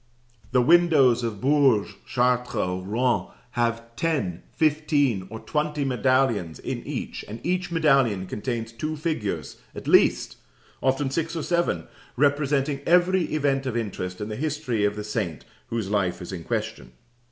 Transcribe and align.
The 0.51 0.63
windows 0.63 1.21
of 1.21 1.39
Bourges, 1.41 1.93
Chartres, 2.07 2.55
or 2.55 2.81
Rouen 2.83 3.27
have 3.51 3.95
ten, 3.95 4.41
fifteen, 4.51 5.27
or 5.29 5.39
twenty 5.41 5.85
medallions 5.85 6.57
in 6.57 6.79
each, 6.87 7.23
and 7.27 7.39
each 7.45 7.69
medallion 7.69 8.25
contains 8.25 8.71
two 8.71 8.95
figures 8.97 9.57
at 9.75 9.87
least, 9.87 10.37
often 10.81 11.11
six 11.11 11.35
or 11.35 11.43
seven, 11.43 11.83
representing 12.17 12.81
every 12.87 13.25
event 13.25 13.67
of 13.67 13.77
interest 13.77 14.19
in 14.19 14.27
the 14.27 14.35
history 14.35 14.85
of 14.85 14.95
the 14.95 15.03
saint 15.03 15.45
whose 15.67 15.91
life 15.91 16.19
is 16.19 16.31
in 16.31 16.45
question. 16.45 16.93